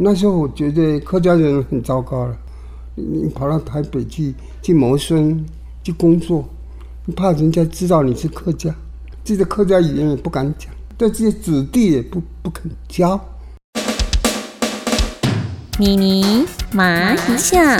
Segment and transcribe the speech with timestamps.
[0.00, 2.36] 那时候我觉得客家人很糟糕了，
[2.94, 5.44] 你跑到台北去去谋生
[5.84, 6.44] 去工作，
[7.06, 8.74] 你怕人家知道你是客家，
[9.24, 13.20] 自己的客家语言也不敢讲，对这些子弟也不不肯教。
[15.78, 17.76] 妮妮麻一下，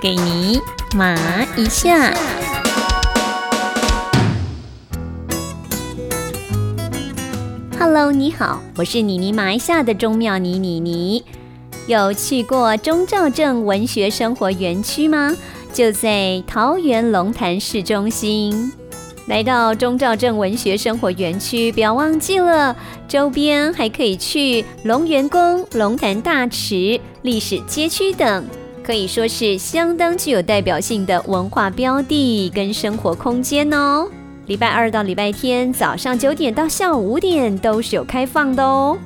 [0.00, 0.60] 给你
[0.94, 1.14] 麻
[1.56, 2.39] 一下。
[7.82, 11.24] Hello，你好，我是妮妮麻一下的钟妙妮妮妮。
[11.86, 15.34] 有去过中兆镇文学生活园区吗？
[15.72, 18.70] 就在桃园龙潭市中心。
[19.28, 22.76] 来到中兆镇文学生活园区，不要忘记了，
[23.08, 28.44] 周边还可以去龙园宫、龙潭大池、历史街区等，
[28.84, 34.06] 可以说是相当具有代表性的文化标的跟生活空间哦。
[34.50, 38.98] 礼拜二到礼拜天早上九点到下午五点都是有开放的哦。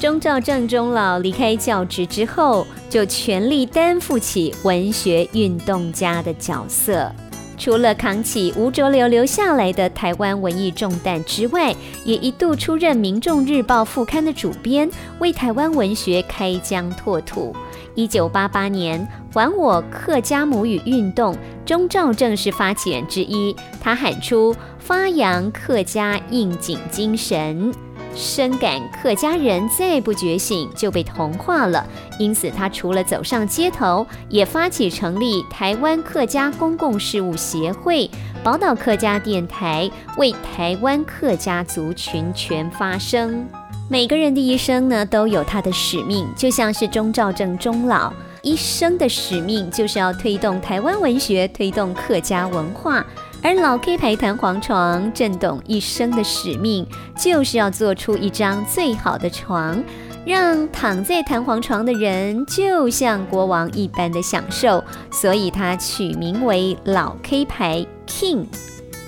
[0.00, 7.08] 钟兆正中老离开教职之后，就全力担负起文学运动家的角色。
[7.56, 11.72] 除了扛起吴浊流留下来的台湾文艺重担之外，
[12.04, 17.54] 也一度出任《民众日报》副刊的主编，为台湾文学开疆拓土。
[17.94, 23.54] 一九八八年，还我客家母语运动，钟兆正是发起人之一。
[23.80, 27.72] 他喊出“发扬客家应景精神”，
[28.14, 31.86] 深感客家人再不觉醒就被同化了。
[32.18, 38.10] 因此，他除了走上街头，也发起成立台湾客家公共事务协会、
[38.42, 43.46] 宝岛客家电台，为台湾客家族群全发声。
[43.92, 48.12] 每个人的一生呢，都有他的使命，就像是钟兆正钟老。
[48.40, 53.02] 一生的使命，就是要推动台湾文学，推动客家文化；
[53.42, 59.82] 而老 K 牌弹簧床震动一生的使命，就是要做出一张最好的床，
[60.24, 68.46] 让躺在弹簧床的人就像国王一般的享受，所以他取名为老 K 牌 King。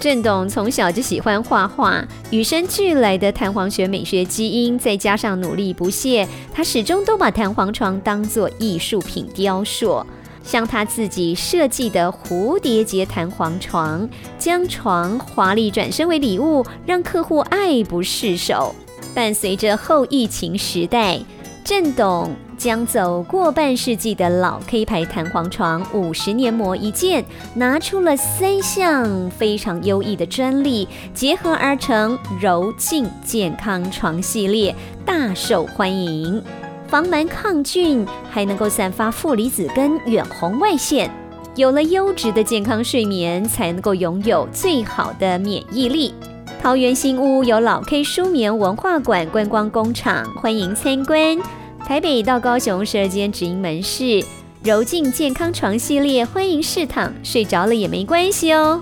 [0.03, 10.05] 郑董从小就喜欢画画，与生俱来的弹簧学美学基因，再加上努力不懈，他始终都把弹簧床当作艺术品雕塑。
[10.43, 14.09] 像他自己设计的蝴蝶结弹簧床，
[14.41, 18.75] 将床华丽转身为礼物，让客户爱不释手。
[19.15, 21.21] 伴随着后疫情时代，
[21.63, 22.35] 郑董。
[22.63, 27.25] 将走过半世纪的老 K 牌弹簧床五十年磨一剑，
[27.55, 34.73] 拿出了三项非常优异的专利，结合而成柔净健康床系列，
[35.05, 36.41] 大受欢迎。
[36.87, 41.11] 防螨抗菌，还能够散发负离子跟远红外线。
[41.57, 46.15] 有了优质的健康睡眠，才能够拥有最好的免疫力。
[46.63, 51.37] 桃园新屋有老 K 舒眠文化馆观光工厂，欢迎参观。
[51.87, 54.25] 台北到高雄十二间直营门市，
[54.63, 58.81] 柔净健康床系列，欢迎试躺，睡着了也没关系哦。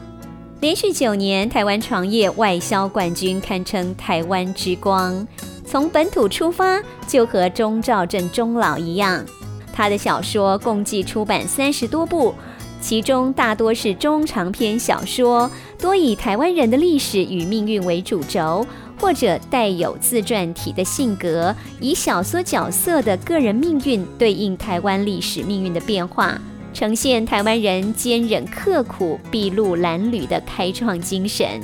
[0.60, 5.26] 连续九年台湾床业外销冠军，堪称台湾之光。
[5.66, 9.24] 从本土出发，就和钟兆镇钟老一样，
[9.72, 12.34] 他的小说共计出版三十多部，
[12.80, 18.64] 其中大多是中长篇小说，多以台湾人的历史与命运为主轴。
[19.00, 26.38] 或者带有自传体的性格，以小说角色的个人命运对应台湾历史命运的变化，
[26.74, 31.60] 呈现台湾人坚忍刻苦、筚路蓝缕的开创精神。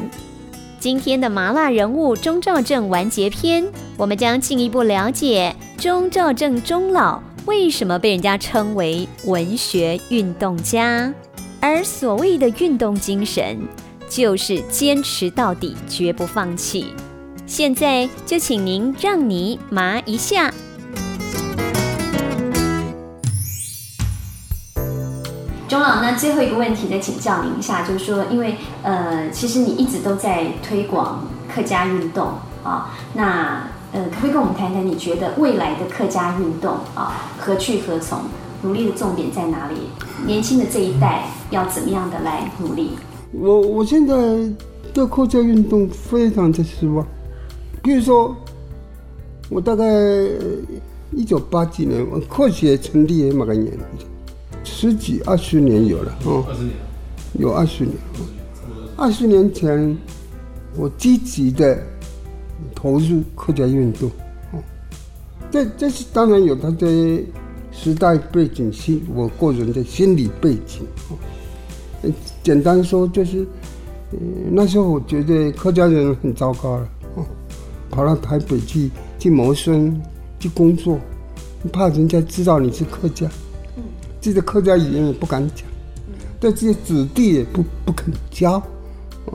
[0.81, 3.67] 今天的麻辣人物钟兆正完结篇，
[3.97, 11.13] 我们将进一步了解钟兆正中老为什么被人家称为文学运动家，
[11.61, 13.59] 而所谓的运动精神，
[14.09, 16.87] 就是坚持到底，绝不放弃。
[17.47, 20.53] 现在就请您让你麻一下，
[25.69, 26.03] 钟老。
[26.03, 32.31] 那最后一个问题再请教您一下，就是说，因为呃，其实你一直都在推广客家运动
[32.65, 38.19] 啊，那呃，可不可以跟我们谈谈，你觉得未来的客家运动啊，何去何从？
[38.63, 39.77] 努力的重点在哪里？
[40.27, 42.91] 年轻的这一代要怎么样的来努力？
[43.31, 44.15] 我我现在
[44.93, 47.07] 对客家运动非常的失望。
[47.87, 48.37] 比如说，
[49.49, 49.85] 我大概
[51.13, 53.73] 一九八几年，我科学成立也蛮个年，
[54.65, 56.75] 十几二十年有了哦，二十年，
[57.35, 57.97] 有二十年。
[58.97, 59.97] 二十年前，
[60.75, 61.81] 我积极的
[62.75, 64.11] 投入客家运动，
[64.51, 64.59] 哦，
[65.49, 67.23] 这这是当然有它的
[67.71, 70.85] 时代背景，心我个人的心理背景。
[71.09, 72.11] 哦，
[72.43, 73.47] 简单说就是，
[74.51, 76.89] 那时候我觉得客家人很糟糕了。
[77.97, 79.99] 跑到台北去去谋生、
[80.39, 80.99] 去工作，
[81.73, 83.27] 怕人家知道你是客家，
[84.21, 85.67] 自己的客家语言也不敢讲，
[86.39, 88.59] 对这些子弟也不不肯教，
[89.25, 89.33] 啊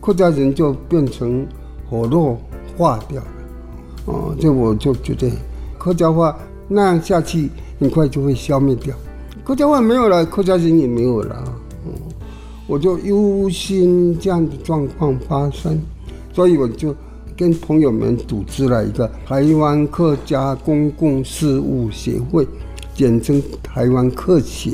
[0.00, 1.44] 客家人就变成
[1.90, 2.38] 火落
[2.76, 3.28] 化掉了，
[4.04, 5.28] 哦，这我就觉得
[5.76, 7.50] 客家话那样下去，
[7.80, 8.94] 很快就会消灭掉，
[9.42, 11.42] 客家话没有了，客家人也没有了，
[11.84, 11.92] 嗯
[12.68, 15.80] 我就忧心这样的状况发生，
[16.32, 16.94] 所以我就
[17.38, 22.44] 跟朋友们组织了一个台湾客家公共事务协会，
[22.92, 24.72] 简称台湾客协。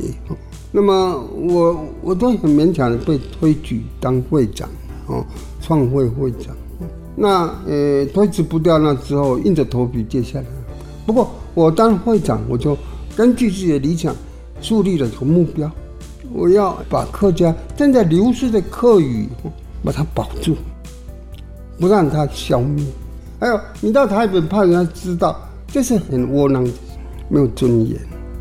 [0.73, 4.67] 那么我我都很勉强的被推举当会长，
[5.09, 5.23] 哦，
[5.61, 6.57] 创会会长。
[7.15, 10.47] 那呃推辞不掉，那之后硬着头皮接下来。
[11.05, 12.75] 不过我当会长，我就
[13.15, 14.17] 根据自己的理想，
[14.63, 15.71] 树立了一个目标。
[16.33, 19.29] 我要把客家正在流失的客语，
[19.85, 20.57] 把它保住，
[21.79, 22.85] 不让他消灭。
[23.41, 26.67] 还有，你到台北怕人家知道，这是很窝囊，
[27.29, 27.99] 没有尊严。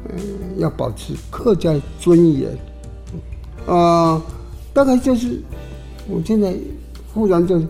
[0.09, 0.17] 嗯，
[0.57, 2.49] 要保持客家尊严。
[3.65, 4.21] 啊，
[4.73, 5.41] 大概就是，
[6.07, 6.53] 我现在
[7.13, 7.61] 忽然就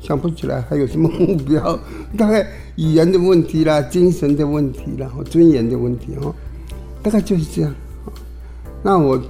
[0.00, 1.78] 想不起来还有什么目标。
[2.16, 2.46] 大概
[2.76, 6.34] 语言的问题啦，精神的问题啦，和尊严的问题哈，
[7.02, 7.74] 大概就是这样。
[8.82, 9.20] 那我。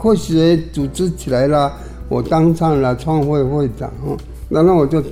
[0.00, 1.72] 科学组织起来了，
[2.08, 4.16] 我当上了创会会长哦。
[4.48, 5.02] 那那我就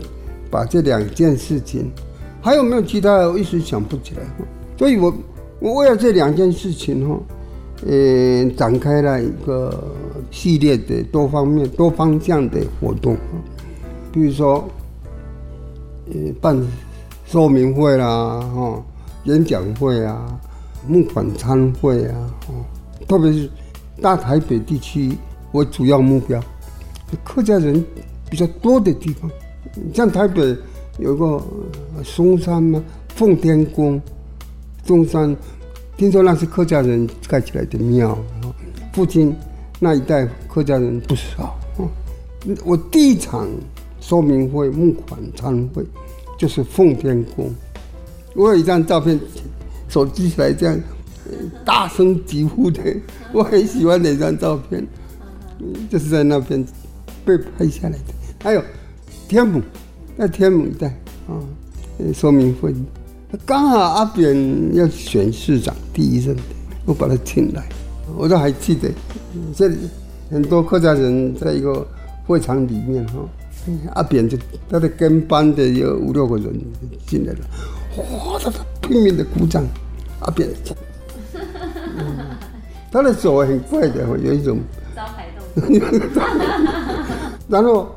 [0.50, 1.90] 把这两件事情，
[2.40, 4.22] 还有没有其他的，我一时想不起来。
[4.78, 5.14] 所以我
[5.60, 7.20] 我为了这两件事情哈，
[7.86, 9.84] 呃，展开了一个
[10.30, 13.16] 系列的多方面、多方向的活动
[14.12, 14.68] 比如说，
[16.06, 16.60] 呃，办
[17.24, 18.82] 说明会啦，哈，
[19.24, 20.38] 演讲会啊，
[20.86, 22.16] 募款餐会啊，
[22.48, 22.64] 哦，
[23.06, 23.50] 特别是。
[24.02, 25.16] 大台北地区
[25.52, 26.38] 为主要目标，
[27.24, 27.82] 客家人
[28.30, 29.30] 比较多的地方，
[29.94, 30.56] 像台北
[30.98, 31.42] 有个
[32.04, 34.00] 嵩山嘛，奉天宫，
[34.84, 35.36] 中山，
[35.96, 38.16] 听说那是客家人盖起来的庙，
[38.92, 39.34] 附近
[39.78, 41.56] 那一带客家人不少。
[42.64, 43.48] 我第一场
[44.00, 45.84] 说明会募款参会
[46.38, 47.52] 就是奉天宫，
[48.34, 49.18] 我有一张照片，
[49.88, 50.80] 手机起来这样。
[51.64, 52.80] 大声疾呼的，
[53.32, 54.86] 我很喜欢那张照片，
[55.90, 56.64] 就是在那边
[57.26, 58.14] 被拍下来的。
[58.42, 58.62] 还有
[59.28, 59.60] 天母，
[60.16, 60.86] 在天母一带
[61.26, 61.34] 啊，
[62.14, 62.72] 说明会，
[63.44, 66.36] 刚好阿扁要选市长第一任，
[66.84, 67.68] 我把他请来，
[68.16, 68.88] 我都还记得。
[69.52, 69.76] 这里
[70.30, 71.84] 很多客家人在一个
[72.24, 73.14] 会场里面哈，
[73.94, 74.38] 阿扁就
[74.68, 76.54] 他的跟班的有五六个人
[77.06, 77.40] 进来了，
[77.96, 79.66] 哇，他拼命的鼓掌，
[80.20, 80.48] 阿扁。
[82.92, 84.58] 他的手很快的，有一种
[84.94, 86.26] 招牌动作。
[87.48, 87.88] 然后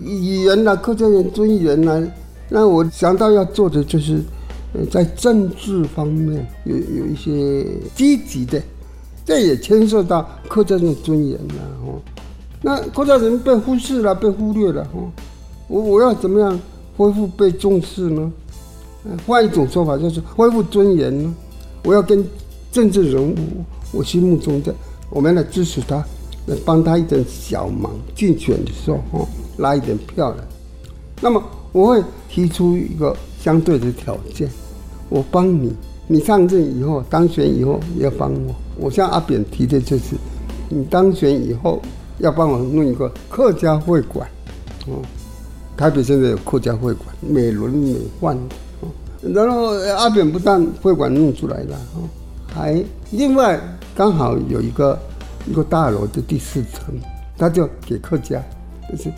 [0.00, 2.02] 语言呐，客家人尊严呐，
[2.48, 4.22] 那我想到要做的就是，
[4.90, 8.62] 在政治方面有有一些积极的，
[9.24, 11.54] 这也牵涉到客家人的尊严了
[11.86, 12.00] 哦。
[12.62, 15.10] 那客家人被忽视了，被忽略了哦。
[15.68, 16.58] 我我要怎么样
[16.96, 18.32] 恢复被重视呢？
[19.26, 21.34] 换一种说法就是恢复尊严呢？
[21.84, 22.24] 我要跟
[22.72, 23.34] 政治人物。
[23.90, 24.74] 我心目中的，
[25.08, 26.04] 我们来支持他，
[26.64, 27.92] 帮他一点小忙。
[28.14, 29.28] 竞选的时候，哦，
[29.58, 30.36] 拉一点票来。
[31.20, 31.42] 那么
[31.72, 34.48] 我会提出一个相对的条件，
[35.08, 35.74] 我帮你，
[36.06, 38.54] 你上任以后当选以后要帮我。
[38.76, 40.14] 我向阿扁提的就是，
[40.68, 41.82] 你当选以后
[42.18, 44.28] 要帮我弄一个客家会馆，
[44.86, 45.02] 哦，
[45.76, 48.36] 台北现在有客家会馆，美轮美奂
[49.22, 49.30] 的。
[49.32, 52.08] 然后阿扁不但会馆弄出来了，哦，
[52.54, 53.60] 还另外。
[53.96, 54.96] 刚好有一个
[55.48, 56.94] 一个大楼的第四层，
[57.38, 58.42] 他就给客家，
[58.90, 59.10] 就是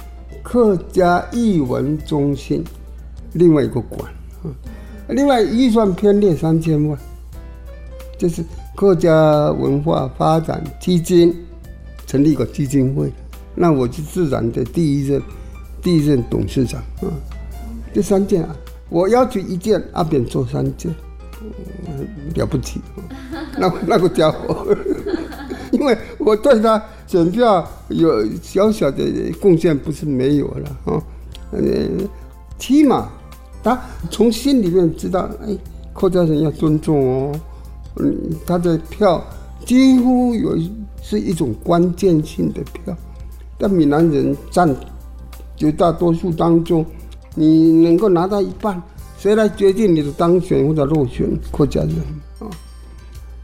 [0.43, 2.65] 客家艺文中心，
[3.33, 4.01] 另外一个馆
[4.45, 4.47] 啊，
[5.09, 6.97] 另外预算偏列三千万，
[8.17, 8.45] 就是
[8.77, 11.35] 客家文化发展基金
[12.07, 13.13] 成立一个基金会，
[13.57, 15.21] 那我是自然的第一任
[15.83, 17.11] 第一任董事长啊，
[17.93, 18.57] 这三件啊，
[18.89, 20.95] 我要求一件，阿扁做三件。
[22.35, 22.83] 了不起，
[23.59, 24.77] 那那个家伙，
[26.21, 29.03] 我对他选票有小小的
[29.41, 31.03] 贡献，不是没有了啊。
[31.53, 31.61] 呃，
[32.59, 33.09] 起码
[33.63, 35.57] 他从心里面知道，哎，
[35.93, 37.41] 客家人要尊重哦。
[37.97, 38.15] 嗯，
[38.47, 39.23] 他的票
[39.65, 40.57] 几乎有
[41.03, 42.97] 是一种关键性的票，
[43.59, 44.75] 但闽南人占
[45.57, 46.85] 绝大多数当中，
[47.35, 48.81] 你能够拿到一半。
[49.19, 51.29] 谁来决定你的当选或者落选？
[51.53, 51.95] 客家人
[52.39, 52.49] 啊，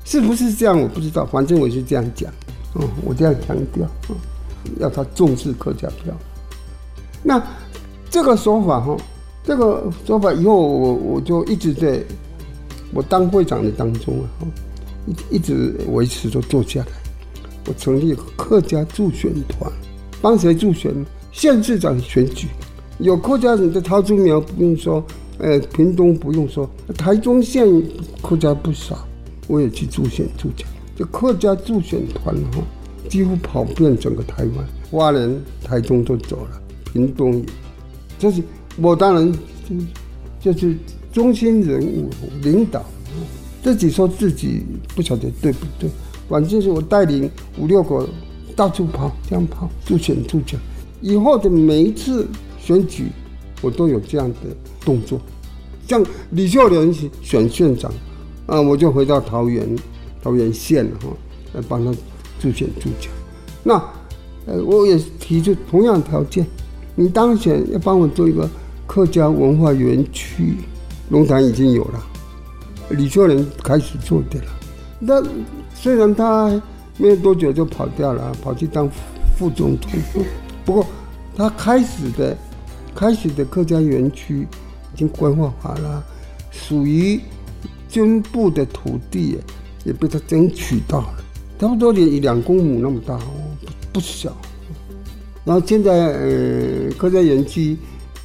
[0.05, 0.81] 是不是这样？
[0.81, 2.33] 我不知道，反正我是这样讲，
[2.79, 4.17] 哦，我这样强调，啊，
[4.79, 6.15] 要他重视客家票。
[7.23, 7.43] 那
[8.11, 8.97] 这个说法哈，
[9.43, 12.01] 这个说法以后我我就一直在
[12.93, 14.25] 我当会长的当中啊，
[15.07, 16.87] 一一直维持着做下来。
[17.67, 19.71] 我成立客家助选团，
[20.23, 20.95] 帮谁助选？
[21.33, 22.47] 县市长选举，
[22.99, 25.05] 有客家人的桃竹苗不用说，
[25.37, 26.67] 呃，屏东不用说，
[26.97, 27.67] 台中县
[28.23, 29.07] 客家不少，
[29.47, 30.67] 我也去助选助讲。
[30.97, 32.63] 这客家助选团哈，
[33.09, 36.63] 几乎跑遍整个台湾，花莲、台中都走了，
[36.93, 37.45] 屏东也，
[38.19, 38.43] 这是。
[38.79, 39.33] 我当然
[40.43, 40.77] 就就是
[41.11, 42.11] 中心人物
[42.43, 42.85] 领导，
[43.63, 44.63] 自己说自己
[44.95, 45.89] 不晓得对不对，
[46.29, 48.07] 反正是我带领五六个
[48.55, 50.61] 到处跑，这样跑助选助选。
[51.01, 52.27] 以后的每一次
[52.61, 53.07] 选举，
[53.63, 54.37] 我都有这样的
[54.85, 55.19] 动作。
[55.89, 57.91] 像李秀莲选县长，
[58.45, 59.67] 啊，我就回到桃园
[60.27, 61.09] 桃园县哈，
[61.53, 61.93] 来帮他
[62.41, 63.13] 助选助奖。
[63.63, 63.75] 那
[64.45, 66.45] 呃，我也提出同样条件，
[66.97, 68.51] 你当选要帮我做一个。
[68.89, 70.55] 客家文化园区，
[71.11, 72.01] 龙潭已经有了，
[72.91, 74.47] 李秀莲开始做的了。
[75.01, 75.21] 那
[75.75, 76.63] 虽然他
[76.97, 78.89] 没有多久就跑掉了，跑去当
[79.37, 79.91] 副总统。
[80.65, 80.87] 不过
[81.37, 82.37] 他开始的
[82.95, 84.47] 开始的客家园区
[84.95, 86.05] 已经规划好了，
[86.53, 87.21] 属于
[87.89, 89.37] 军部的土地
[89.87, 91.25] 也被他争取到了，
[91.59, 93.25] 差不多连两公亩那么大不，
[93.95, 94.37] 不小。
[95.45, 97.75] 然后现在呃客家园区。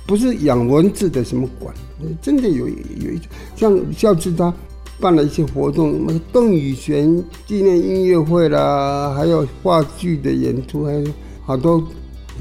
[0.08, 1.74] 不是养蚊子的什么馆，
[2.22, 3.22] 真的有有一
[3.56, 4.54] 像校志他
[5.00, 11.06] 办了一些活动，什么邓宇璇纪念音乐会啦，还有话剧的演出，还有
[11.46, 11.82] 好多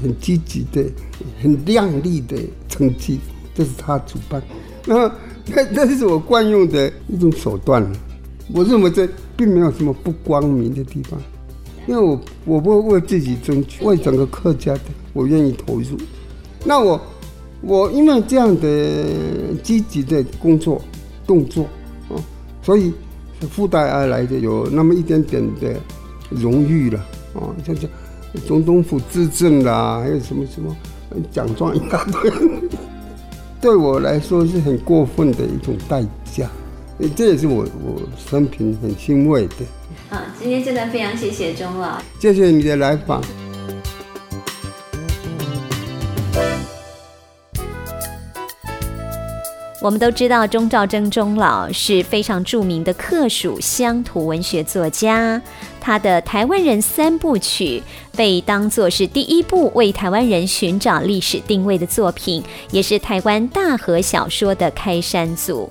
[0.01, 0.83] 很积极的、
[1.41, 2.35] 很亮丽的
[2.67, 3.19] 成绩，
[3.55, 4.41] 这是他主办。
[4.85, 5.07] 那
[5.45, 7.89] 那那是我惯用的一种手段。
[8.53, 11.19] 我认为这并没有什么不光明的地方，
[11.87, 14.81] 因为我我不会为自己争取，为整个客家的，
[15.13, 15.97] 我愿意投入。
[16.65, 16.99] 那我。
[17.63, 18.63] 我因为这样的
[19.61, 20.81] 积极的工作
[21.27, 21.63] 动作
[22.09, 22.17] 啊，
[22.63, 22.91] 所以
[23.51, 25.79] 附带而来的有那么一点点的
[26.31, 26.97] 荣誉了
[27.35, 27.87] 啊，像像
[28.47, 30.75] 总统府资政啦，还有什么什么
[31.31, 32.31] 奖状一大堆，
[33.61, 36.03] 对我来说是很过分的一种代
[36.33, 36.49] 价，
[37.09, 39.55] 这也是我我生平很欣慰的。
[40.09, 43.21] 好，今天真的非常谢谢钟老，谢谢你的来访。
[49.81, 55.41] 我们都知道钟兆征钟老是非常著名的客属乡土文学作家，
[55.79, 57.81] 他的《台湾人三部曲》
[58.15, 65.67] 被当作是第一部为台湾人寻找历史定位的作品，也是台湾大河小说的开山祖。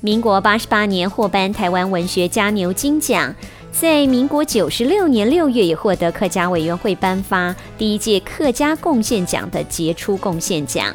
[0.00, 3.34] 民国八十八年获颁台湾文学家牛金奖，
[3.72, 10.94] 在民国九十六年六月也获得客家委员会颁发第一届客家贡献奖的杰出贡献奖。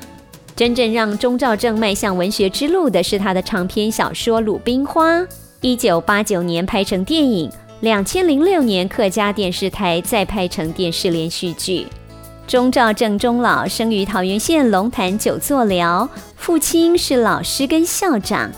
[0.55, 5.19] 真正让钟兆正迈向文学之路的是他的长篇小说《鲁冰花》，
[5.59, 11.85] 一九八九年拍成电影，两千零六年客家电视台再拍成电视连续剧。
[12.47, 16.07] 钟兆正钟老生于桃园县龙潭九座寮，
[16.37, 18.51] 父亲是老师跟校长，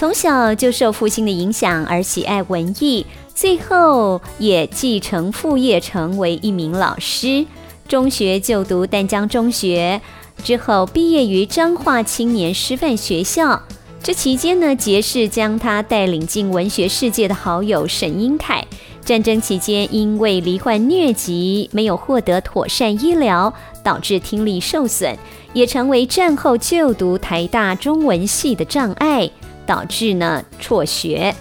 [0.00, 3.04] 从小就受父亲的影响而喜爱文艺，
[3.34, 7.44] 最后也继承父业成为一名老师。
[7.86, 10.00] 中学就读淡江中学。
[10.42, 13.62] 之后毕业于彰化青年师范学校，
[14.02, 18.66] 这期间呢，结识将他带领进文学世界的好友沈英凯。
[19.04, 23.52] 战争期间，因为罹患疟疾，没有获得妥善医疗，
[23.84, 25.14] 导致听力受损，
[25.52, 29.30] 也成为战后就读台大中文系的障碍，
[29.70, 31.32] 导致呢辍学，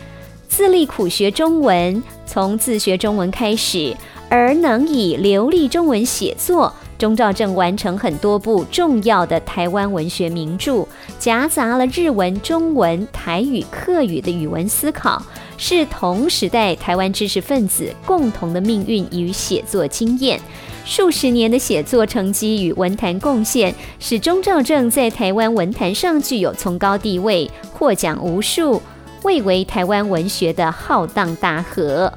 [0.47, 3.97] 自立苦学中文，从自学中文开始，
[4.29, 6.71] 而能以流利中文写作。
[6.99, 10.85] 钟兆正完成很多部重要的台湾文学名著，
[11.17, 15.23] 夹杂了日文、中文、台语、客语的语文思考，
[15.57, 20.39] 是同时代台湾知识分子共同的命运与写作经验。
[20.85, 28.81] 数十年的写作成绩与文坛贡献，使钟兆正在台湾文坛上具有崇高地位，获奖无数，
[29.21, 32.11] 蔚为台湾文学的浩荡大河。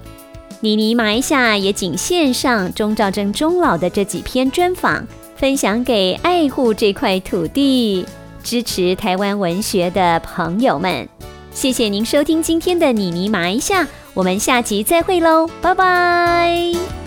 [0.61, 8.07] 妮妮马一下也仅献上钟兆征钟老的这几篇专访，分享给爱护这块土地、
[8.45, 11.09] 支持台湾文学的朋友们。
[11.53, 17.02] 谢谢您收听今天的妮妮马一下，我们下集再会喽，拜拜。